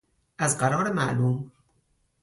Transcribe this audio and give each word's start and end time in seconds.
ازقرار 0.37 0.91
معلوم 0.93 1.51